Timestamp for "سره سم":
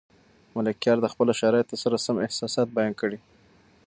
1.83-2.15